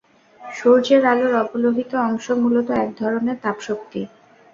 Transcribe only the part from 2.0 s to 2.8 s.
অংশ মূলত